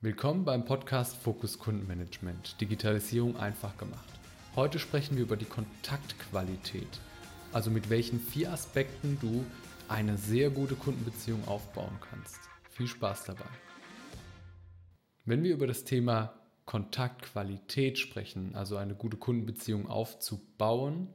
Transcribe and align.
Willkommen 0.00 0.44
beim 0.44 0.64
Podcast 0.64 1.16
Fokus 1.16 1.58
Kundenmanagement. 1.58 2.60
Digitalisierung 2.60 3.36
einfach 3.36 3.76
gemacht. 3.78 4.08
Heute 4.54 4.78
sprechen 4.78 5.16
wir 5.16 5.24
über 5.24 5.36
die 5.36 5.44
Kontaktqualität. 5.44 7.00
Also 7.52 7.72
mit 7.72 7.90
welchen 7.90 8.20
vier 8.20 8.52
Aspekten 8.52 9.18
du 9.20 9.44
eine 9.88 10.16
sehr 10.16 10.50
gute 10.50 10.76
Kundenbeziehung 10.76 11.48
aufbauen 11.48 11.98
kannst. 12.08 12.38
Viel 12.70 12.86
Spaß 12.86 13.24
dabei. 13.24 13.48
Wenn 15.24 15.42
wir 15.42 15.52
über 15.52 15.66
das 15.66 15.82
Thema 15.82 16.32
Kontaktqualität 16.64 17.98
sprechen, 17.98 18.54
also 18.54 18.76
eine 18.76 18.94
gute 18.94 19.16
Kundenbeziehung 19.16 19.88
aufzubauen, 19.88 21.08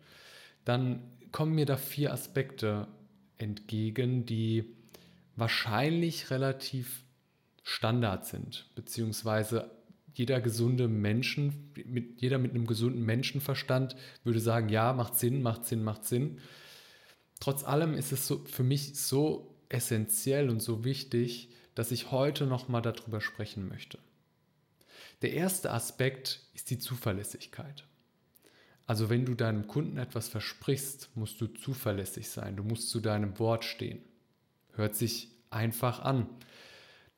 dann 0.66 1.10
kommen 1.32 1.56
mir 1.56 1.66
da 1.66 1.78
vier 1.78 2.12
Aspekte 2.12 2.90
entgegen, 3.38 4.26
die 4.26 4.76
wahrscheinlich 5.38 6.32
relativ 6.32 7.06
Standard 7.64 8.26
sind, 8.26 8.66
beziehungsweise 8.76 9.72
jeder 10.14 10.42
gesunde 10.42 10.88
Menschen, 10.88 11.72
mit, 11.86 12.22
jeder 12.22 12.38
mit 12.38 12.52
einem 12.52 12.68
gesunden 12.68 13.04
Menschenverstand 13.04 13.96
würde 14.24 14.40
sagen, 14.40 14.70
ja, 14.70 14.94
macht 14.94 15.18
Sinn, 15.18 15.42
macht 15.42 15.66
Sinn, 15.66 15.84
macht 15.84 16.06
Sinn. 16.06 16.40
Trotz 17.40 17.64
allem 17.64 17.96
ist 17.96 18.12
es 18.12 18.28
so, 18.28 18.44
für 18.46 18.64
mich 18.64 19.00
so 19.00 19.56
essentiell 19.70 20.50
und 20.50 20.62
so 20.62 20.84
wichtig, 20.84 21.50
dass 21.74 21.92
ich 21.92 22.12
heute 22.12 22.46
nochmal 22.46 22.84
darüber 22.84 23.22
sprechen 23.22 23.68
möchte. 23.68 23.98
Der 25.24 25.34
erste 25.34 25.72
Aspekt 25.72 26.42
ist 26.54 26.70
die 26.70 26.78
Zuverlässigkeit. 26.78 27.86
Also 28.86 29.10
wenn 29.10 29.26
du 29.26 29.34
deinem 29.34 29.68
Kunden 29.68 29.98
etwas 29.98 30.28
versprichst, 30.28 31.10
musst 31.16 31.40
du 31.40 31.48
zuverlässig 31.48 32.30
sein, 32.30 32.58
du 32.58 32.64
musst 32.64 32.90
zu 32.90 33.00
deinem 33.00 33.40
Wort 33.40 33.64
stehen. 33.64 34.00
Hört 34.74 34.96
sich 34.96 35.30
einfach 35.50 36.02
an. 36.02 36.28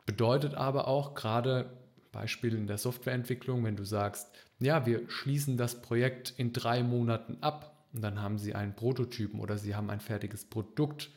Bedeutet 0.05 0.53
aber 0.53 0.87
auch 0.87 1.15
gerade 1.15 1.69
Beispiel 2.11 2.55
in 2.55 2.67
der 2.67 2.77
Softwareentwicklung, 2.77 3.63
wenn 3.63 3.75
du 3.75 3.83
sagst, 3.83 4.29
ja, 4.59 4.85
wir 4.85 5.09
schließen 5.09 5.57
das 5.57 5.81
Projekt 5.81 6.33
in 6.37 6.53
drei 6.53 6.81
Monaten 6.81 7.37
ab 7.41 7.75
und 7.93 8.01
dann 8.01 8.21
haben 8.21 8.37
sie 8.37 8.55
einen 8.55 8.75
Prototypen 8.75 9.39
oder 9.39 9.57
sie 9.57 9.75
haben 9.75 9.89
ein 9.89 9.99
fertiges 9.99 10.45
Produkt, 10.45 11.09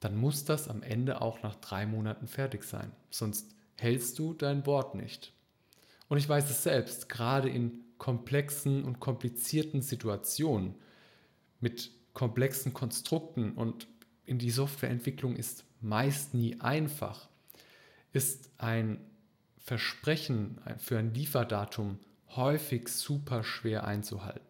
dann 0.00 0.16
muss 0.16 0.44
das 0.44 0.68
am 0.68 0.82
Ende 0.82 1.22
auch 1.22 1.42
nach 1.42 1.56
drei 1.56 1.86
Monaten 1.86 2.26
fertig 2.26 2.64
sein. 2.64 2.92
Sonst 3.10 3.54
hältst 3.76 4.18
du 4.18 4.34
dein 4.34 4.66
Wort 4.66 4.94
nicht. 4.94 5.32
Und 6.08 6.18
ich 6.18 6.28
weiß 6.28 6.50
es 6.50 6.62
selbst, 6.62 7.08
gerade 7.08 7.48
in 7.48 7.84
komplexen 7.98 8.84
und 8.84 9.00
komplizierten 9.00 9.82
Situationen 9.82 10.74
mit 11.60 11.90
komplexen 12.14 12.72
Konstrukten 12.72 13.52
und 13.52 13.86
in 14.24 14.38
die 14.38 14.50
Softwareentwicklung 14.50 15.36
ist 15.36 15.64
meist 15.80 16.34
nie 16.34 16.60
einfach 16.60 17.27
ist 18.18 18.50
ein 18.58 18.98
Versprechen 19.58 20.60
für 20.78 20.98
ein 20.98 21.14
Lieferdatum 21.14 22.00
häufig 22.34 22.88
super 22.88 23.44
schwer 23.44 23.86
einzuhalten. 23.86 24.40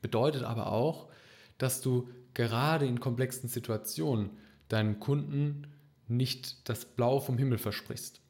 Bedeutet 0.00 0.44
aber 0.44 0.72
auch, 0.72 1.10
dass 1.58 1.82
du 1.82 2.08
gerade 2.32 2.86
in 2.86 3.00
komplexen 3.00 3.50
Situationen 3.50 4.30
deinem 4.70 4.98
Kunden 4.98 5.66
nicht 6.06 6.66
das 6.70 6.86
Blau 6.86 7.20
vom 7.20 7.36
Himmel 7.36 7.58
versprichst. 7.58 8.22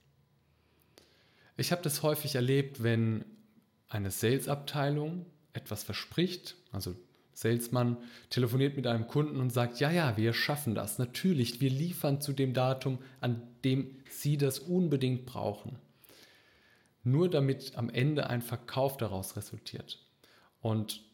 Ich 1.57 1.71
habe 1.71 1.83
das 1.83 2.03
häufig 2.03 2.35
erlebt, 2.35 2.83
wenn 2.83 3.25
eine 3.89 4.11
Sales-Abteilung 4.11 5.27
etwas 5.53 5.85
verspricht, 5.85 6.57
also 6.73 6.97
Salesman 7.39 7.99
telefoniert 8.31 8.75
mit 8.75 8.89
einem 8.89 9.07
Kunden 9.07 9.39
und 9.39 9.51
sagt, 9.51 9.79
ja, 9.79 9.93
ja, 9.93 10.17
wir 10.17 10.33
schaffen 10.33 10.75
das. 10.75 10.99
Natürlich, 10.99 11.61
wir 11.61 11.71
liefern 11.71 12.21
zu 12.21 12.33
dem 12.33 12.53
Datum, 12.53 12.99
an 13.21 13.43
dem 13.63 13.95
Sie 14.11 14.37
das 14.37 14.59
unbedingt 14.59 15.25
brauchen. 15.25 15.79
Nur 17.05 17.31
damit 17.31 17.79
am 17.79 17.91
Ende 17.91 18.29
ein 18.29 18.43
Verkauf 18.43 18.97
daraus 18.97 19.37
resultiert. 19.37 20.05
Und 20.61 21.05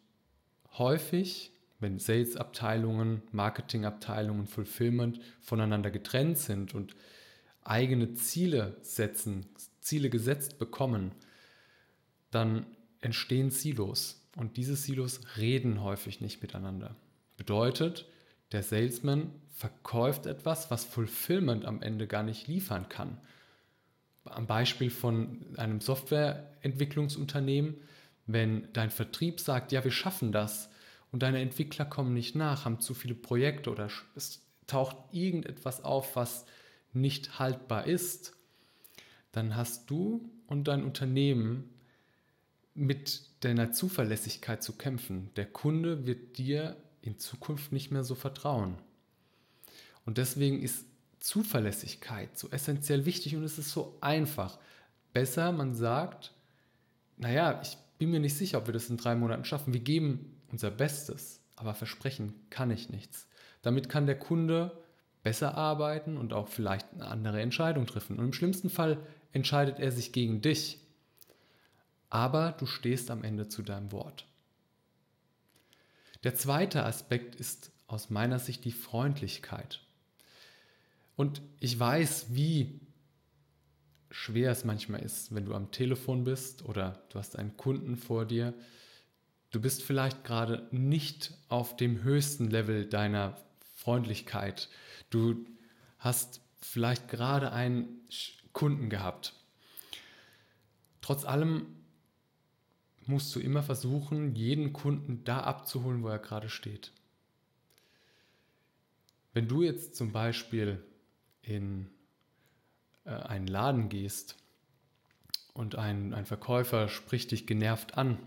häufig, 0.78 1.53
wenn 1.78 1.98
Sales-Abteilungen, 1.98 3.21
Marketing-Abteilungen, 3.31 4.47
Fulfillment 4.47 5.21
voneinander 5.43 5.91
getrennt 5.91 6.38
sind 6.38 6.75
und 6.75 6.97
eigene 7.65 8.15
Ziele 8.15 8.78
setzen, 8.81 9.44
Ziele 9.82 10.09
gesetzt 10.09 10.59
bekommen, 10.59 11.12
dann 12.31 12.65
entstehen 13.03 13.50
Silos 13.50 14.23
und 14.37 14.56
diese 14.56 14.77
Silos 14.77 15.21
reden 15.37 15.83
häufig 15.83 16.21
nicht 16.21 16.43
miteinander. 16.43 16.97
Bedeutet, 17.37 18.06
der 18.53 18.62
Salesman 18.62 19.31
verkauft 19.50 20.27
etwas, 20.27 20.71
was 20.71 20.84
Fulfillment 20.84 21.65
am 21.65 21.83
Ende 21.83 22.06
gar 22.06 22.22
nicht 22.22 22.49
liefern 22.49 22.89
kann. 22.89 23.19
Am 24.25 24.47
Beispiel 24.47 24.91
von 24.91 25.45
einem 25.56 25.81
Softwareentwicklungsunternehmen, 25.81 27.77
wenn 28.27 28.69
dein 28.72 28.91
Vertrieb 28.91 29.41
sagt, 29.41 29.72
ja, 29.72 29.84
wir 29.84 29.91
schaffen 29.91 30.33
das 30.33 30.71
und 31.12 31.22
deine 31.22 31.41
Entwickler 31.41 31.84
kommen 31.84 32.15
nicht 32.15 32.34
nach, 32.34 32.65
haben 32.65 32.81
zu 32.81 32.95
viele 32.95 33.15
Projekte 33.15 33.71
oder 33.71 33.89
es 34.16 34.41
taucht 34.66 34.97
irgendetwas 35.12 35.84
auf, 35.84 36.16
was 36.16 36.47
nicht 36.93 37.39
haltbar 37.39 37.87
ist, 37.87 38.34
dann 39.33 39.56
hast 39.56 39.91
du 39.91 40.31
und 40.47 40.69
dein 40.69 40.84
Unternehmen 40.84 41.73
mit 42.74 43.22
deiner 43.40 43.72
Zuverlässigkeit 43.72 44.62
zu 44.62 44.72
kämpfen. 44.72 45.30
Der 45.36 45.46
Kunde 45.46 46.06
wird 46.06 46.38
dir 46.38 46.76
in 47.02 47.18
Zukunft 47.18 47.72
nicht 47.72 47.90
mehr 47.90 48.04
so 48.04 48.14
vertrauen. 48.14 48.76
Und 50.04 50.18
deswegen 50.18 50.60
ist 50.60 50.86
Zuverlässigkeit 51.20 52.36
so 52.36 52.50
essentiell 52.50 53.06
wichtig 53.06 53.36
und 53.36 53.44
es 53.44 53.58
ist 53.58 53.70
so 53.70 53.96
einfach. 54.00 54.58
Besser, 55.12 55.52
man 55.52 55.74
sagt, 55.74 56.34
naja, 57.16 57.60
ich 57.62 57.78
bin 57.98 58.10
mir 58.10 58.20
nicht 58.20 58.36
sicher, 58.36 58.58
ob 58.58 58.66
wir 58.66 58.74
das 58.74 58.91
in 58.91 58.96
drei 58.96 59.14
Monaten 59.14 59.44
schaffen. 59.44 59.72
Wir 59.72 59.80
geben 59.80 60.42
unser 60.50 60.70
Bestes, 60.70 61.41
aber 61.56 61.74
versprechen 61.74 62.34
kann 62.50 62.70
ich 62.70 62.91
nichts. 62.91 63.28
Damit 63.62 63.88
kann 63.88 64.06
der 64.06 64.18
Kunde 64.18 64.72
besser 65.22 65.54
arbeiten 65.54 66.18
und 66.18 66.32
auch 66.32 66.48
vielleicht 66.48 66.92
eine 66.92 67.06
andere 67.06 67.41
Entscheidung 67.41 67.86
treffen. 67.86 68.18
Und 68.18 68.26
im 68.26 68.32
schlimmsten 68.32 68.68
Fall 68.68 68.98
entscheidet 69.32 69.78
er 69.78 69.92
sich 69.92 70.12
gegen 70.12 70.42
dich 70.42 70.84
aber 72.14 72.52
du 72.52 72.64
stehst 72.66 73.10
am 73.10 73.25
Ende 73.25 73.48
zu 73.48 73.62
deinem 73.62 73.91
Wort. 73.91 74.25
Der 76.22 76.36
zweite 76.36 76.84
Aspekt 76.84 77.34
ist 77.34 77.72
aus 77.88 78.08
meiner 78.08 78.38
Sicht 78.38 78.64
die 78.64 78.70
Freundlichkeit. 78.70 79.80
Und 81.16 81.42
ich 81.58 81.76
weiß, 81.76 82.26
wie 82.28 82.80
schwer 84.12 84.53
es 84.53 84.64
manchmal 84.64 85.03
ist, 85.03 85.34
wenn 85.34 85.44
du 85.44 85.54
am 85.54 85.72
Telefon 85.72 86.22
bist 86.22 86.64
oder 86.64 87.03
du 87.08 87.19
hast 87.19 87.36
einen 87.36 87.56
Kunden 87.56 87.97
vor 87.97 88.26
dir. 88.26 88.54
Du 89.50 89.60
bist 89.60 89.82
vielleicht 89.82 90.22
gerade 90.22 90.69
nicht 90.70 91.34
auf 91.48 91.76
dem 91.76 92.04
höchsten 92.04 92.48
Level 92.48 92.86
deiner 92.86 93.36
Freundlichkeit. 93.74 94.69
Du 95.10 95.44
hast 95.98 96.41
vielleicht 96.60 97.08
gerade 97.08 97.50
einen 97.50 97.88
Kunden 98.53 98.88
gehabt. 98.88 99.34
Trotz 101.00 101.24
allem 101.24 101.66
musst 103.09 103.34
du 103.34 103.41
immer 103.41 103.62
versuchen, 103.62 104.34
jeden 104.34 104.72
Kunden 104.72 105.25
da 105.25 105.41
abzuholen, 105.41 106.03
wo 106.03 106.09
er 106.09 106.19
gerade 106.19 106.48
steht. 106.48 106.92
Wenn 109.32 109.48
du 109.48 109.62
jetzt 109.62 109.97
zum 109.97 110.12
Beispiel 110.12 110.82
in 111.42 111.91
äh, 113.04 113.10
einen 113.10 113.47
Laden 113.47 113.88
gehst 113.88 114.37
und 115.53 115.76
ein, 115.76 116.15
ein 116.15 116.26
Verkäufer 116.26 116.88
spricht 116.88 117.32
dich 117.32 117.47
genervt 117.47 117.98
an, 117.98 118.19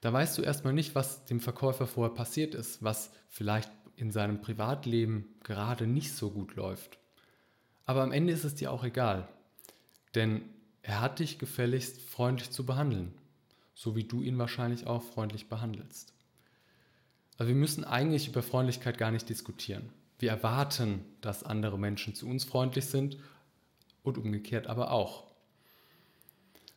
da 0.00 0.12
weißt 0.12 0.36
du 0.36 0.42
erstmal 0.42 0.72
nicht, 0.72 0.94
was 0.94 1.24
dem 1.24 1.40
Verkäufer 1.40 1.86
vorher 1.86 2.14
passiert 2.14 2.54
ist, 2.54 2.82
was 2.82 3.10
vielleicht 3.28 3.70
in 3.96 4.10
seinem 4.10 4.40
Privatleben 4.40 5.34
gerade 5.42 5.86
nicht 5.86 6.12
so 6.12 6.30
gut 6.30 6.56
läuft. 6.56 6.98
Aber 7.86 8.02
am 8.02 8.12
Ende 8.12 8.32
ist 8.32 8.44
es 8.44 8.54
dir 8.54 8.72
auch 8.72 8.84
egal, 8.84 9.28
denn 10.14 10.42
er 10.82 11.00
hat 11.00 11.20
dich 11.20 11.38
gefälligst 11.38 12.00
freundlich 12.00 12.50
zu 12.50 12.66
behandeln 12.66 13.12
so 13.74 13.96
wie 13.96 14.04
du 14.04 14.22
ihn 14.22 14.38
wahrscheinlich 14.38 14.86
auch 14.86 15.02
freundlich 15.02 15.48
behandelst. 15.48 16.12
Also 17.36 17.48
wir 17.48 17.56
müssen 17.56 17.84
eigentlich 17.84 18.28
über 18.28 18.42
Freundlichkeit 18.42 18.98
gar 18.98 19.10
nicht 19.10 19.28
diskutieren. 19.28 19.90
Wir 20.18 20.30
erwarten, 20.30 21.04
dass 21.20 21.42
andere 21.42 21.78
Menschen 21.78 22.14
zu 22.14 22.28
uns 22.28 22.44
freundlich 22.44 22.86
sind 22.86 23.18
und 24.02 24.18
umgekehrt 24.18 24.68
aber 24.68 24.92
auch. 24.92 25.24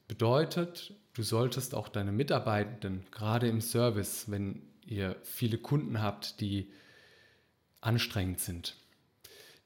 Bedeutet, 0.07 0.93
du 1.13 1.21
solltest 1.21 1.75
auch 1.75 1.89
deine 1.89 2.11
Mitarbeitenden, 2.11 3.05
gerade 3.11 3.47
im 3.47 3.61
Service, 3.61 4.31
wenn 4.31 4.61
ihr 4.85 5.17
viele 5.23 5.57
Kunden 5.57 6.01
habt, 6.01 6.39
die 6.41 6.71
anstrengend 7.81 8.39
sind, 8.39 8.75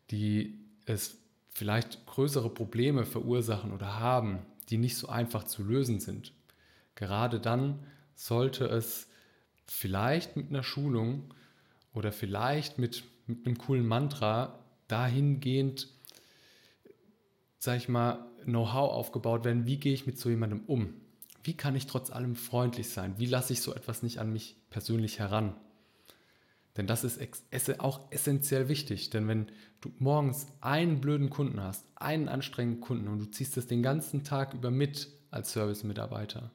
die 0.10 0.60
es 0.86 1.18
vielleicht 1.50 2.06
größere 2.08 2.50
Probleme 2.50 3.06
verursachen 3.06 3.72
oder 3.72 4.00
haben, 4.00 4.40
die 4.70 4.78
nicht 4.78 4.98
so 4.98 5.08
einfach 5.10 5.44
zu 5.44 5.64
lösen 5.64 6.00
sind, 6.00 6.34
Gerade 7.02 7.42
dann 7.42 7.80
sollte 8.16 8.66
es 8.66 9.10
vielleicht 9.68 10.38
mit 10.38 10.50
einer 10.50 10.64
Schulung 10.64 11.34
oder 11.94 12.14
vielleicht 12.14 12.78
mit, 12.78 13.04
mit 13.28 13.46
einem 13.46 13.58
coolen 13.58 13.86
Mantra 13.86 14.60
dahingehend 14.88 15.90
sag 17.62 17.78
ich 17.78 17.90
mal, 17.90 18.26
Know-how 18.46 18.92
aufgebaut 18.92 19.46
werden, 19.46 19.68
wie 19.68 19.78
gehe 19.78 19.94
ich 19.94 20.08
mit 20.08 20.18
so 20.18 20.30
jemandem 20.30 20.62
um? 20.66 20.96
Wie 21.44 21.54
kann 21.54 21.76
ich 21.76 21.86
trotz 21.86 22.10
allem 22.10 22.36
freundlich 22.36 22.90
sein? 22.90 23.14
Wie 23.20 23.28
lasse 23.28 23.54
ich 23.54 23.62
so 23.62 23.76
etwas 23.76 24.02
nicht 24.02 24.18
an 24.18 24.34
mich 24.34 24.56
persönlich 24.72 25.20
heran? 25.20 25.56
Denn 26.76 26.88
das 26.88 27.04
ist 27.04 27.20
auch 27.80 28.12
essentiell 28.12 28.68
wichtig. 28.68 29.12
Denn 29.12 29.28
wenn 29.28 29.52
du 29.80 29.92
morgens 30.00 30.48
einen 30.60 31.02
blöden 31.02 31.30
Kunden 31.30 31.62
hast, 31.62 31.86
einen 31.96 32.30
anstrengenden 32.30 32.82
Kunden 32.82 33.08
und 33.08 33.20
du 33.20 33.26
ziehst 33.26 33.58
es 33.58 33.68
den 33.68 33.84
ganzen 33.84 34.24
Tag 34.24 34.56
über 34.56 34.72
mit 34.72 35.10
als 35.30 35.52
Service-Mitarbeiter, 35.52 36.52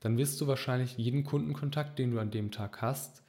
dann 0.00 0.16
wirst 0.18 0.40
du 0.40 0.46
wahrscheinlich 0.46 0.96
jeden 0.96 1.24
Kundenkontakt, 1.24 1.98
den 1.98 2.10
du 2.10 2.18
an 2.18 2.30
dem 2.30 2.50
Tag 2.50 2.82
hast, 2.82 3.22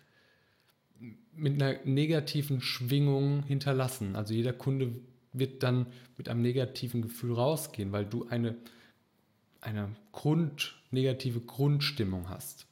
mit 1.34 1.62
einer 1.62 1.80
negativen 1.86 2.62
Schwingung 2.62 3.44
hinterlassen. 3.44 4.16
Also 4.16 4.34
jeder 4.34 4.54
Kunde 4.54 4.94
wird 5.34 5.64
dann 5.64 5.88
mit 6.18 6.30
einem 6.30 6.42
negativen 6.42 7.02
Gefühl 7.02 7.34
rausgehen, 7.34 7.92
weil 7.92 8.06
du 8.06 8.28
eine, 8.28 8.56
eine 9.60 9.96
Grund, 10.12 10.76
negative 10.92 11.40
Grundstimmung 11.40 12.30
hast. 12.30 12.68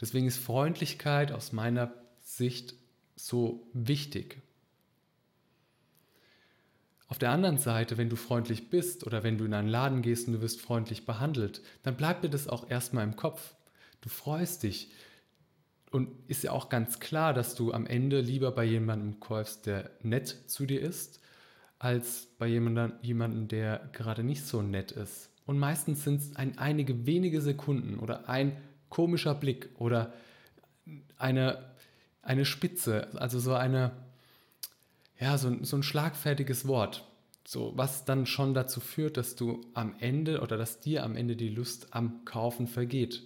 Deswegen 0.00 0.26
ist 0.26 0.38
Freundlichkeit 0.38 1.32
aus 1.32 1.52
meiner 1.52 1.92
Sicht 2.20 2.74
so 3.14 3.66
wichtig. 3.72 4.42
Auf 7.12 7.18
der 7.18 7.30
anderen 7.30 7.58
Seite, 7.58 7.98
wenn 7.98 8.08
du 8.08 8.16
freundlich 8.16 8.70
bist 8.70 9.06
oder 9.06 9.22
wenn 9.22 9.36
du 9.36 9.44
in 9.44 9.52
einen 9.52 9.68
Laden 9.68 10.00
gehst 10.00 10.26
und 10.26 10.32
du 10.32 10.40
wirst 10.40 10.62
freundlich 10.62 11.04
behandelt, 11.04 11.60
dann 11.82 11.94
bleibt 11.94 12.24
dir 12.24 12.30
das 12.30 12.48
auch 12.48 12.70
erstmal 12.70 13.04
im 13.04 13.16
Kopf. 13.16 13.52
Du 14.00 14.08
freust 14.08 14.62
dich. 14.62 14.90
Und 15.90 16.08
ist 16.26 16.42
ja 16.42 16.52
auch 16.52 16.70
ganz 16.70 17.00
klar, 17.00 17.34
dass 17.34 17.54
du 17.54 17.74
am 17.74 17.84
Ende 17.84 18.22
lieber 18.22 18.50
bei 18.52 18.64
jemandem 18.64 19.20
kaufst, 19.20 19.66
der 19.66 19.90
nett 20.00 20.28
zu 20.46 20.64
dir 20.64 20.80
ist, 20.80 21.20
als 21.78 22.28
bei 22.38 22.46
jemandem, 22.46 23.46
der 23.46 23.90
gerade 23.92 24.24
nicht 24.24 24.46
so 24.46 24.62
nett 24.62 24.92
ist. 24.92 25.28
Und 25.44 25.58
meistens 25.58 26.04
sind 26.04 26.22
es 26.22 26.34
ein, 26.34 26.56
einige 26.56 27.04
wenige 27.04 27.42
Sekunden 27.42 27.98
oder 27.98 28.30
ein 28.30 28.56
komischer 28.88 29.34
Blick 29.34 29.68
oder 29.74 30.14
eine, 31.18 31.72
eine 32.22 32.46
Spitze, 32.46 33.08
also 33.20 33.38
so 33.38 33.52
eine, 33.52 33.92
ja, 35.22 35.38
so, 35.38 35.56
so 35.62 35.76
ein 35.76 35.84
schlagfertiges 35.84 36.66
Wort, 36.66 37.04
so 37.44 37.72
was 37.76 38.04
dann 38.04 38.26
schon 38.26 38.54
dazu 38.54 38.80
führt, 38.80 39.16
dass 39.16 39.36
du 39.36 39.60
am 39.72 39.94
Ende 40.00 40.40
oder 40.40 40.56
dass 40.56 40.80
dir 40.80 41.04
am 41.04 41.14
Ende 41.14 41.36
die 41.36 41.48
Lust 41.48 41.94
am 41.94 42.24
Kaufen 42.24 42.66
vergeht. 42.66 43.22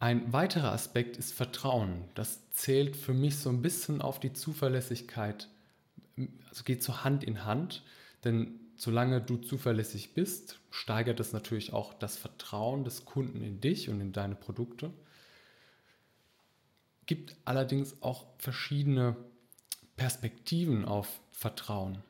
Ein 0.00 0.32
weiterer 0.32 0.72
Aspekt 0.72 1.18
ist 1.18 1.32
Vertrauen. 1.32 2.04
Das 2.14 2.50
zählt 2.50 2.96
für 2.96 3.14
mich 3.14 3.36
so 3.36 3.50
ein 3.50 3.62
bisschen 3.62 4.02
auf 4.02 4.18
die 4.18 4.32
Zuverlässigkeit. 4.32 5.48
Also 6.48 6.64
geht 6.64 6.82
so 6.82 7.04
Hand 7.04 7.22
in 7.22 7.44
Hand, 7.44 7.84
denn 8.24 8.58
solange 8.74 9.20
du 9.20 9.36
zuverlässig 9.36 10.14
bist, 10.14 10.58
steigert 10.70 11.20
es 11.20 11.32
natürlich 11.32 11.72
auch 11.72 11.94
das 11.94 12.16
Vertrauen 12.16 12.82
des 12.82 13.04
Kunden 13.04 13.42
in 13.42 13.60
dich 13.60 13.88
und 13.88 14.00
in 14.00 14.12
deine 14.12 14.34
Produkte. 14.34 14.90
Gibt 17.10 17.34
allerdings 17.44 18.00
auch 18.04 18.24
verschiedene 18.38 19.16
Perspektiven 19.96 20.84
auf 20.84 21.20
Vertrauen. 21.32 22.04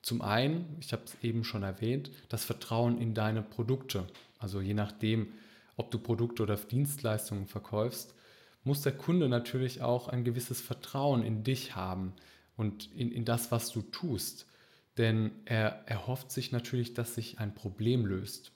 Zum 0.00 0.22
einen, 0.22 0.78
ich 0.80 0.94
habe 0.94 1.02
es 1.04 1.14
eben 1.22 1.44
schon 1.44 1.62
erwähnt, 1.62 2.10
das 2.30 2.46
Vertrauen 2.46 2.98
in 2.98 3.12
deine 3.12 3.42
Produkte. 3.42 4.06
Also 4.38 4.62
je 4.62 4.72
nachdem, 4.72 5.30
ob 5.76 5.90
du 5.90 5.98
Produkte 5.98 6.42
oder 6.42 6.56
Dienstleistungen 6.56 7.46
verkaufst, 7.46 8.14
muss 8.64 8.80
der 8.80 8.96
Kunde 8.96 9.28
natürlich 9.28 9.82
auch 9.82 10.08
ein 10.08 10.24
gewisses 10.24 10.62
Vertrauen 10.62 11.22
in 11.22 11.44
dich 11.44 11.76
haben 11.76 12.14
und 12.56 12.90
in, 12.94 13.12
in 13.12 13.26
das, 13.26 13.52
was 13.52 13.68
du 13.68 13.82
tust. 13.82 14.46
Denn 14.96 15.32
er 15.44 15.82
erhofft 15.84 16.30
sich 16.32 16.50
natürlich, 16.50 16.94
dass 16.94 17.14
sich 17.14 17.40
ein 17.40 17.54
Problem 17.54 18.06
löst. 18.06 18.52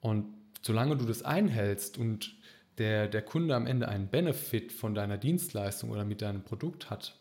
Und 0.00 0.34
solange 0.62 0.96
du 0.96 1.04
das 1.04 1.22
einhältst 1.22 1.96
und 1.96 2.34
der, 2.80 3.08
der 3.08 3.20
Kunde 3.20 3.54
am 3.54 3.66
Ende 3.66 3.88
einen 3.88 4.08
Benefit 4.08 4.72
von 4.72 4.94
deiner 4.94 5.18
Dienstleistung 5.18 5.90
oder 5.90 6.04
mit 6.06 6.22
deinem 6.22 6.42
Produkt 6.42 6.88
hat 6.88 7.14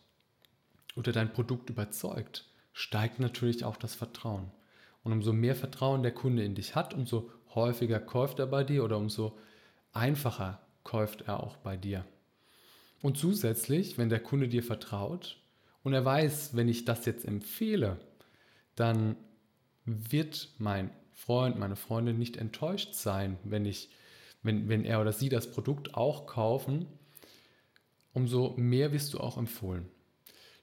oder 0.95 1.11
dein 1.11 1.33
Produkt 1.33 1.69
überzeugt, 1.69 2.45
steigt 2.71 3.19
natürlich 3.19 3.65
auch 3.65 3.75
das 3.75 3.93
Vertrauen. 3.93 4.51
Und 5.03 5.11
umso 5.11 5.33
mehr 5.33 5.55
Vertrauen 5.55 6.01
der 6.01 6.13
Kunde 6.13 6.43
in 6.45 6.55
dich 6.55 6.75
hat, 6.75 6.93
umso 6.93 7.29
häufiger 7.53 7.99
kauft 7.99 8.39
er 8.39 8.47
bei 8.47 8.63
dir 8.63 8.85
oder 8.85 8.97
umso 8.97 9.37
einfacher 9.91 10.61
kauft 10.85 11.23
er 11.27 11.43
auch 11.43 11.57
bei 11.57 11.75
dir. 11.75 12.05
Und 13.01 13.17
zusätzlich, 13.17 13.97
wenn 13.97 14.07
der 14.07 14.21
Kunde 14.21 14.47
dir 14.47 14.63
vertraut 14.63 15.41
und 15.83 15.91
er 15.91 16.05
weiß, 16.05 16.55
wenn 16.55 16.69
ich 16.69 16.85
das 16.85 17.05
jetzt 17.05 17.25
empfehle, 17.25 17.99
dann 18.75 19.17
wird 19.83 20.49
mein 20.57 20.89
Freund, 21.11 21.59
meine 21.59 21.75
Freundin 21.75 22.17
nicht 22.17 22.37
enttäuscht 22.37 22.93
sein, 22.93 23.37
wenn 23.43 23.65
ich, 23.65 23.89
wenn, 24.41 24.69
wenn 24.69 24.85
er 24.85 25.01
oder 25.01 25.13
sie 25.13 25.29
das 25.29 25.51
Produkt 25.51 25.95
auch 25.95 26.25
kaufen, 26.25 26.87
umso 28.13 28.53
mehr 28.57 28.91
wirst 28.91 29.13
du 29.13 29.19
auch 29.19 29.37
empfohlen. 29.37 29.85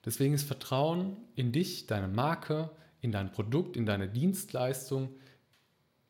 Deswegen 0.05 0.35
ist 0.35 0.45
Vertrauen 0.45 1.17
in 1.35 1.53
dich, 1.53 1.87
deine 1.87 2.09
Marke, 2.09 2.71
in 3.01 3.13
dein 3.13 3.33
Produkt, 3.33 3.77
in 3.77 3.87
deine 3.87 4.09
Dienstleistung 4.09 5.11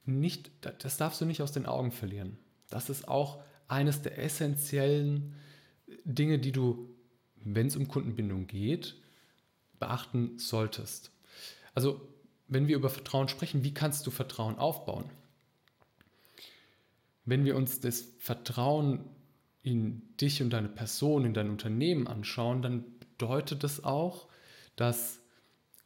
nicht, 0.05 0.51
das 0.61 0.97
darfst 0.97 1.21
du 1.21 1.25
nicht 1.25 1.43
aus 1.43 1.53
den 1.53 1.67
Augen 1.67 1.91
verlieren. 1.91 2.39
Das 2.71 2.91
ist 2.91 3.09
auch 3.09 3.43
eines 3.69 4.03
der 4.03 4.19
essentiellen 4.19 5.35
Dinge, 6.05 6.39
die 6.39 6.53
du, 6.53 6.95
wenn 7.37 7.67
es 7.67 7.77
um 7.77 7.89
Kundenbindung 7.89 8.47
geht, 8.47 8.97
beachten 9.79 10.39
solltest. 10.39 11.11
Also, 11.75 12.01
wenn 12.49 12.69
wir 12.69 12.77
über 12.77 12.91
Vertrauen 12.91 13.29
sprechen, 13.29 13.65
wie 13.65 13.75
kannst 13.75 14.07
du 14.07 14.11
Vertrauen 14.11 14.57
aufbauen? 14.57 15.11
Wenn 17.27 17.45
wir 17.45 17.57
uns 17.57 17.81
das 17.81 18.07
Vertrauen 18.19 19.05
in 19.63 20.03
dich 20.17 20.41
und 20.43 20.51
deine 20.51 20.69
Person, 20.69 21.25
in 21.25 21.35
dein 21.35 21.51
Unternehmen 21.51 22.07
anschauen, 22.07 22.63
dann 22.63 22.85
bedeutet 23.01 23.65
das 23.65 23.83
auch, 23.83 24.29
dass 24.77 25.19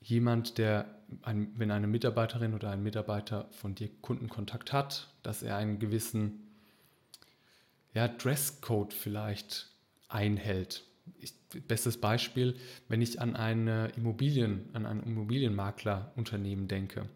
jemand, 0.02 0.58
der, 0.58 0.86
ein, 1.22 1.52
wenn 1.56 1.70
eine 1.70 1.86
Mitarbeiterin 1.86 2.54
oder 2.54 2.70
ein 2.70 2.82
Mitarbeiter 2.82 3.48
von 3.52 3.74
dir 3.74 3.88
Kundenkontakt 4.02 4.72
hat, 4.72 5.08
dass 5.22 5.42
er 5.42 5.56
einen 5.56 5.78
gewissen 5.78 6.46
ja, 7.94 8.06
Dresscode 8.06 8.92
vielleicht 8.92 9.70
einhält. 10.08 10.84
Ich, 11.18 11.34
bestes 11.66 11.98
Beispiel, 12.00 12.56
wenn 12.88 13.02
ich 13.02 13.20
an 13.20 13.34
eine 13.34 13.88
Immobilien, 13.96 14.68
an 14.74 14.86
ein 14.86 15.02
Immobilienmaklerunternehmen 15.02 16.68
denke, 16.68 17.08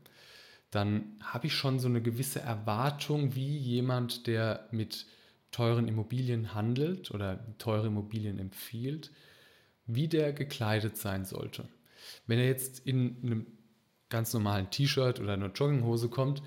dann 0.75 1.17
habe 1.23 1.47
ich 1.47 1.55
schon 1.55 1.79
so 1.79 1.89
eine 1.89 2.03
gewisse 2.03 2.41
Erwartung, 2.41 3.35
wie 3.35 3.57
jemand, 3.57 4.27
der 4.27 4.69
mit 4.73 5.07
teuren 5.53 5.87
Immobilien 5.87 6.53
handelt 6.53 7.13
oder 7.13 7.39
teure 7.59 7.87
Immobilien 7.87 8.41
empfiehlt, 8.41 9.13
wie 9.87 10.09
der 10.09 10.33
gekleidet 10.33 10.97
sein 10.97 11.25
sollte. 11.25 11.69
Wenn 12.27 12.41
er 12.41 12.47
jetzt 12.47 12.85
in 12.87 13.17
einem 13.23 13.47
ganz 14.09 14.33
normalen 14.35 14.71
T-Shirt 14.71 15.21
oder 15.21 15.35
einer 15.35 15.53
Jogginghose 15.53 16.09
kommt, 16.09 16.43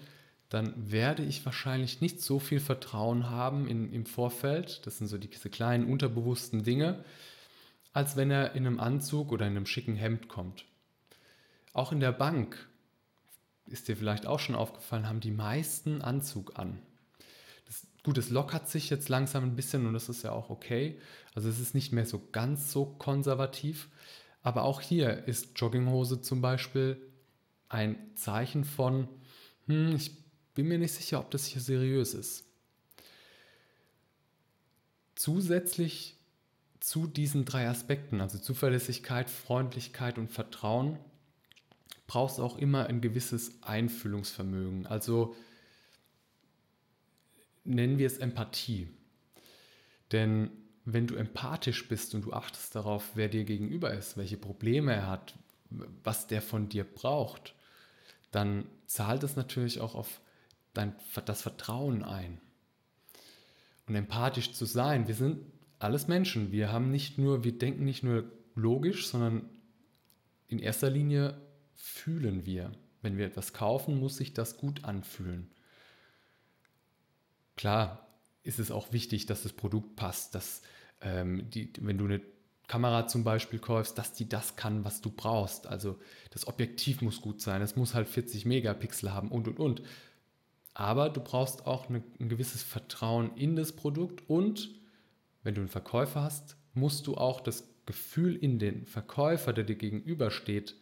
dann 0.50 0.74
werde 0.92 1.24
ich 1.24 1.46
wahrscheinlich 1.46 2.02
nicht 2.02 2.22
so 2.22 2.40
viel 2.40 2.60
Vertrauen 2.60 3.30
haben 3.30 3.68
in, 3.68 3.94
im 3.94 4.06
Vorfeld. 4.06 4.86
Das 4.86 4.98
sind 4.98 5.08
so 5.08 5.18
diese 5.18 5.50
kleinen 5.50 5.90
unterbewussten 5.90 6.64
Dinge, 6.64 7.04
als 7.94 8.16
wenn 8.18 8.32
er 8.32 8.56
in 8.56 8.66
einem 8.66 8.80
Anzug 8.80 9.32
oder 9.32 9.46
in 9.46 9.56
einem 9.56 9.66
schicken 9.66 9.96
Hemd 9.96 10.28
kommt. 10.28 10.66
Auch 11.74 11.92
in 11.92 12.00
der 12.00 12.12
Bank 12.12 12.68
ist 13.68 13.88
dir 13.88 13.98
vielleicht 13.98 14.26
auch 14.26 14.40
schon 14.40 14.56
aufgefallen, 14.56 15.08
haben 15.08 15.20
die 15.20 15.32
meisten 15.32 16.02
Anzug 16.02 16.58
an. 16.58 16.80
Das, 17.66 17.86
gut, 18.04 18.18
es 18.18 18.30
lockert 18.30 18.70
sich 18.70 18.90
jetzt 18.90 19.10
langsam 19.10 19.44
ein 19.44 19.56
bisschen 19.56 19.86
und 19.86 19.94
das 19.94 20.10
ist 20.10 20.24
ja 20.24 20.32
auch 20.32 20.50
okay. 20.50 21.00
Also 21.36 21.50
es 21.50 21.60
ist 21.60 21.76
nicht 21.76 21.92
mehr 21.92 22.06
so 22.06 22.22
ganz 22.32 22.72
so 22.72 22.86
konservativ. 22.86 23.90
Aber 24.42 24.64
auch 24.64 24.82
hier 24.82 25.28
ist 25.28 25.60
Jogginghose 25.60 26.22
zum 26.22 26.42
Beispiel 26.42 27.02
ein 27.70 27.98
Zeichen 28.16 28.64
von, 28.64 29.10
hm, 29.66 29.96
ich 29.96 30.12
bin 30.54 30.68
mir 30.68 30.80
nicht 30.80 30.94
sicher, 30.94 31.20
ob 31.20 31.32
das 31.32 31.46
hier 31.46 31.62
seriös 31.62 32.14
ist. 32.14 32.46
Zusätzlich 35.16 36.16
zu 36.80 37.08
diesen 37.08 37.44
drei 37.44 37.68
Aspekten, 37.68 38.22
also 38.22 38.38
Zuverlässigkeit, 38.38 39.30
Freundlichkeit 39.30 40.18
und 40.18 40.30
Vertrauen, 40.30 40.98
brauchst 42.08 42.40
auch 42.40 42.58
immer 42.58 42.88
ein 42.88 43.02
gewisses 43.02 43.62
Einfühlungsvermögen. 43.62 44.88
Also 44.88 45.36
nennen 47.64 47.98
wir 47.98 48.08
es 48.08 48.18
Empathie. 48.18 48.88
Denn 50.12 50.50
wenn 50.86 51.06
du 51.06 51.16
empathisch 51.16 51.88
bist 51.90 52.16
und 52.16 52.26
du 52.26 52.32
achtest 52.32 52.74
darauf, 52.74 53.12
wer 53.16 53.28
dir 53.28 53.44
gegenüber 53.44 53.94
ist, 53.94 54.16
welche 54.16 54.38
Probleme 54.38 54.94
er 54.94 55.08
hat, 55.08 55.36
was 56.04 56.28
der 56.28 56.42
von 56.42 56.70
dir 56.70 56.86
braucht, 56.86 57.54
dann 58.32 58.66
zahlt 58.86 59.24
es 59.24 59.36
natürlich 59.36 59.82
auch 59.82 59.96
auf 59.96 60.22
dein, 60.74 60.96
das 61.26 61.42
Vertrauen 61.42 62.04
ein. 62.04 62.40
Und 63.86 63.96
empathisch 63.96 64.54
zu 64.54 64.64
sein, 64.64 65.08
wir 65.08 65.16
sind 65.16 65.40
alles 65.80 66.08
Menschen. 66.08 66.52
Wir 66.54 66.72
haben 66.72 66.90
nicht 66.90 67.18
nur, 67.18 67.44
wir 67.44 67.58
denken 67.58 67.84
nicht 67.84 68.04
nur 68.04 68.32
logisch, 68.56 69.08
sondern 69.08 69.50
in 70.48 70.60
erster 70.60 70.90
Linie 70.90 71.38
fühlen 71.78 72.46
wir. 72.46 72.72
Wenn 73.02 73.18
wir 73.18 73.26
etwas 73.26 73.54
kaufen, 73.54 74.00
muss 74.00 74.18
sich 74.18 74.34
das 74.34 74.58
gut 74.58 74.84
anfühlen. 74.84 75.50
Klar 77.56 78.08
ist 78.44 78.60
es 78.60 78.72
auch 78.72 78.92
wichtig, 78.92 79.28
dass 79.28 79.44
das 79.44 79.54
Produkt 79.54 79.96
passt, 79.96 80.36
dass 80.36 80.62
ähm, 81.02 81.50
die, 81.50 81.72
wenn 81.80 81.98
du 81.98 82.06
eine 82.06 82.22
Kamera 82.68 83.08
zum 83.08 83.24
Beispiel 83.24 83.60
kaufst, 83.60 83.98
dass 83.98 84.14
die 84.14 84.28
das 84.28 84.56
kann, 84.56 84.84
was 84.84 85.00
du 85.00 85.10
brauchst. 85.10 85.68
Also 85.68 86.00
das 86.32 86.48
Objektiv 86.48 87.02
muss 87.02 87.22
gut 87.22 87.40
sein, 87.40 87.62
es 87.62 87.76
muss 87.76 87.94
halt 87.94 88.08
40 88.08 88.46
Megapixel 88.46 89.14
haben 89.14 89.30
und 89.30 89.48
und 89.48 89.60
und. 89.60 89.82
Aber 90.74 91.10
du 91.10 91.22
brauchst 91.22 91.66
auch 91.66 91.90
eine, 91.90 92.04
ein 92.20 92.30
gewisses 92.30 92.64
Vertrauen 92.64 93.36
in 93.36 93.56
das 93.56 93.72
Produkt 93.72 94.30
und 94.30 94.70
wenn 95.44 95.56
du 95.56 95.62
einen 95.62 95.70
Verkäufer 95.70 96.22
hast, 96.24 96.58
musst 96.74 97.08
du 97.08 97.16
auch 97.16 97.40
das 97.42 97.64
Gefühl 97.86 98.36
in 98.36 98.60
den 98.60 98.86
Verkäufer, 98.86 99.54
der 99.54 99.64
dir 99.64 99.78
gegenübersteht, 99.78 100.76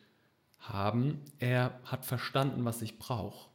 haben, 0.70 1.22
er 1.40 1.80
hat 1.84 2.06
verstanden, 2.06 2.66
was 2.66 2.82
ich 2.82 3.00
brauche. 3.00 3.50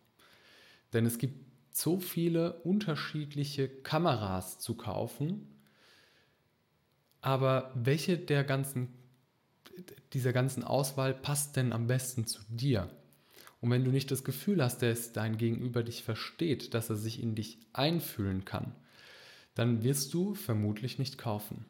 Denn 0.92 1.06
es 1.06 1.18
gibt 1.18 1.46
so 1.72 1.98
viele 2.00 2.54
unterschiedliche 2.62 3.68
Kameras 3.68 4.58
zu 4.58 4.74
kaufen, 4.74 5.46
aber 7.20 7.70
welche 7.74 8.18
der 8.18 8.44
ganzen, 8.44 8.88
dieser 10.12 10.32
ganzen 10.32 10.64
Auswahl 10.64 11.14
passt 11.14 11.56
denn 11.56 11.72
am 11.72 11.86
besten 11.86 12.26
zu 12.26 12.40
dir? 12.48 12.90
Und 13.60 13.70
wenn 13.70 13.84
du 13.84 13.90
nicht 13.90 14.10
das 14.10 14.24
Gefühl 14.24 14.62
hast, 14.62 14.82
dass 14.82 15.12
dein 15.12 15.36
Gegenüber 15.36 15.82
dich 15.82 16.02
versteht, 16.02 16.72
dass 16.72 16.88
er 16.88 16.96
sich 16.96 17.22
in 17.22 17.34
dich 17.34 17.58
einfühlen 17.72 18.44
kann, 18.44 18.74
dann 19.54 19.82
wirst 19.82 20.14
du 20.14 20.34
vermutlich 20.34 20.98
nicht 20.98 21.18
kaufen. 21.18 21.66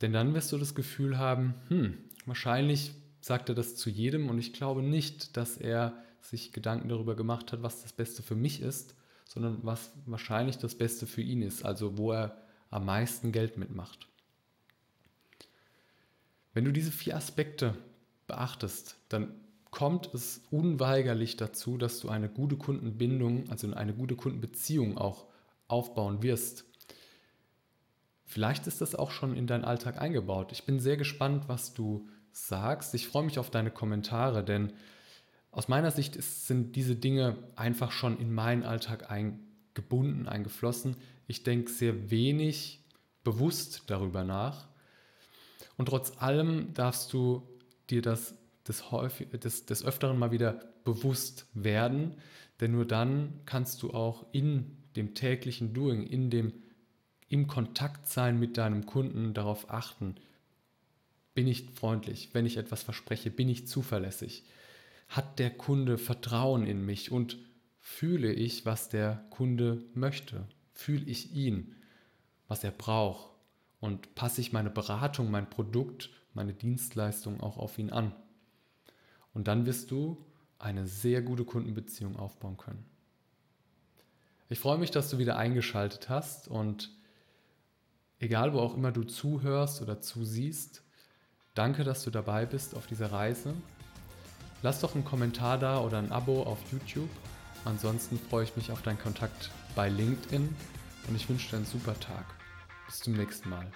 Denn 0.00 0.12
dann 0.12 0.34
wirst 0.34 0.50
du 0.50 0.58
das 0.58 0.74
Gefühl 0.74 1.18
haben, 1.18 1.54
hm, 1.68 1.98
wahrscheinlich 2.26 2.92
sagt 3.22 3.48
er 3.48 3.54
das 3.54 3.76
zu 3.76 3.88
jedem 3.88 4.28
und 4.28 4.38
ich 4.38 4.52
glaube 4.52 4.82
nicht, 4.82 5.36
dass 5.36 5.56
er 5.56 5.96
sich 6.20 6.52
Gedanken 6.52 6.88
darüber 6.88 7.16
gemacht 7.16 7.52
hat, 7.52 7.62
was 7.62 7.82
das 7.82 7.92
Beste 7.92 8.22
für 8.22 8.34
mich 8.34 8.60
ist, 8.60 8.94
sondern 9.26 9.58
was 9.62 9.92
wahrscheinlich 10.04 10.58
das 10.58 10.74
Beste 10.74 11.06
für 11.06 11.22
ihn 11.22 11.40
ist, 11.40 11.64
also 11.64 11.96
wo 11.96 12.12
er 12.12 12.36
am 12.70 12.84
meisten 12.84 13.32
Geld 13.32 13.56
mitmacht. 13.56 14.08
Wenn 16.52 16.64
du 16.64 16.72
diese 16.72 16.90
vier 16.90 17.16
Aspekte 17.16 17.76
beachtest, 18.26 18.96
dann 19.08 19.34
kommt 19.70 20.12
es 20.12 20.42
unweigerlich 20.50 21.36
dazu, 21.36 21.78
dass 21.78 22.00
du 22.00 22.08
eine 22.08 22.28
gute 22.28 22.56
Kundenbindung, 22.56 23.48
also 23.50 23.72
eine 23.72 23.94
gute 23.94 24.16
Kundenbeziehung 24.16 24.98
auch 24.98 25.26
aufbauen 25.68 26.22
wirst. 26.22 26.64
Vielleicht 28.26 28.66
ist 28.66 28.80
das 28.80 28.94
auch 28.94 29.10
schon 29.10 29.34
in 29.34 29.46
deinen 29.46 29.64
Alltag 29.64 30.00
eingebaut. 30.00 30.52
Ich 30.52 30.64
bin 30.64 30.80
sehr 30.80 30.96
gespannt, 30.96 31.44
was 31.48 31.72
du 31.72 32.08
sagst. 32.32 32.94
Ich 32.94 33.08
freue 33.08 33.24
mich 33.24 33.38
auf 33.38 33.50
deine 33.50 33.70
Kommentare, 33.70 34.44
denn 34.44 34.72
aus 35.50 35.68
meiner 35.68 35.90
Sicht 35.90 36.16
ist, 36.16 36.46
sind 36.46 36.76
diese 36.76 36.96
Dinge 36.96 37.36
einfach 37.56 37.92
schon 37.92 38.18
in 38.18 38.32
meinen 38.32 38.62
Alltag 38.62 39.10
eingebunden, 39.10 40.28
eingeflossen. 40.28 40.96
Ich 41.26 41.42
denke 41.42 41.70
sehr 41.70 42.10
wenig 42.10 42.84
bewusst 43.22 43.84
darüber 43.86 44.24
nach. 44.24 44.68
Und 45.76 45.86
trotz 45.86 46.20
allem 46.20 46.72
darfst 46.74 47.12
du 47.12 47.42
dir 47.90 48.02
das 48.02 48.34
des, 48.66 48.90
häufig, 48.90 49.28
des, 49.30 49.66
des 49.66 49.84
Öfteren 49.84 50.18
mal 50.18 50.30
wieder 50.30 50.60
bewusst 50.84 51.46
werden, 51.54 52.16
denn 52.60 52.72
nur 52.72 52.86
dann 52.86 53.40
kannst 53.46 53.82
du 53.82 53.90
auch 53.90 54.26
in 54.32 54.76
dem 54.96 55.14
täglichen 55.14 55.74
Doing, 55.74 56.06
in 56.06 56.30
dem 56.30 56.52
im 57.28 57.46
Kontakt 57.46 58.08
sein 58.08 58.38
mit 58.38 58.58
deinem 58.58 58.84
Kunden 58.84 59.32
darauf 59.32 59.70
achten, 59.70 60.16
bin 61.34 61.46
ich 61.46 61.70
freundlich, 61.74 62.30
wenn 62.32 62.46
ich 62.46 62.56
etwas 62.56 62.82
verspreche, 62.82 63.30
bin 63.30 63.48
ich 63.48 63.66
zuverlässig, 63.66 64.44
hat 65.08 65.38
der 65.38 65.50
Kunde 65.50 65.98
Vertrauen 65.98 66.66
in 66.66 66.84
mich? 66.84 67.10
Und 67.10 67.38
fühle 67.82 68.32
ich, 68.32 68.64
was 68.64 68.88
der 68.88 69.24
Kunde 69.30 69.84
möchte, 69.94 70.46
fühle 70.72 71.04
ich 71.04 71.34
ihn, 71.34 71.74
was 72.48 72.64
er 72.64 72.70
braucht? 72.70 73.30
Und 73.80 74.14
passe 74.14 74.40
ich 74.40 74.52
meine 74.52 74.70
Beratung, 74.70 75.30
mein 75.30 75.50
Produkt, 75.50 76.10
meine 76.32 76.54
Dienstleistung 76.54 77.40
auch 77.40 77.58
auf 77.58 77.78
ihn 77.78 77.90
an. 77.90 78.14
Und 79.34 79.48
dann 79.48 79.66
wirst 79.66 79.90
du 79.90 80.24
eine 80.58 80.86
sehr 80.86 81.22
gute 81.22 81.44
Kundenbeziehung 81.44 82.16
aufbauen 82.16 82.56
können. 82.56 82.84
Ich 84.48 84.60
freue 84.60 84.78
mich, 84.78 84.92
dass 84.92 85.10
du 85.10 85.18
wieder 85.18 85.36
eingeschaltet 85.36 86.08
hast 86.08 86.46
und 86.46 86.90
egal 88.20 88.54
wo 88.54 88.60
auch 88.60 88.76
immer 88.76 88.92
du 88.92 89.02
zuhörst 89.02 89.82
oder 89.82 90.00
zusiehst, 90.00 90.84
danke, 91.54 91.84
dass 91.84 92.04
du 92.04 92.10
dabei 92.10 92.46
bist 92.46 92.74
auf 92.74 92.86
dieser 92.86 93.12
Reise. 93.12 93.54
Lass 94.62 94.80
doch 94.80 94.94
einen 94.94 95.04
Kommentar 95.04 95.58
da 95.58 95.80
oder 95.80 95.98
ein 95.98 96.12
Abo 96.12 96.42
auf 96.44 96.58
YouTube. 96.70 97.10
Ansonsten 97.64 98.18
freue 98.18 98.44
ich 98.44 98.56
mich 98.56 98.70
auf 98.72 98.82
deinen 98.82 98.98
Kontakt 98.98 99.50
bei 99.74 99.88
LinkedIn 99.88 100.54
und 101.08 101.16
ich 101.16 101.28
wünsche 101.28 101.50
dir 101.50 101.56
einen 101.56 101.66
super 101.66 101.98
Tag. 101.98 102.24
Bis 102.86 103.00
zum 103.00 103.14
nächsten 103.14 103.48
Mal. 103.48 103.66